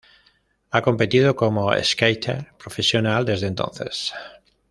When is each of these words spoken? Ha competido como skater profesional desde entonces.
Ha 0.71 0.81
competido 0.81 1.35
como 1.35 1.71
skater 1.83 2.51
profesional 2.57 3.23
desde 3.23 3.45
entonces. 3.45 4.11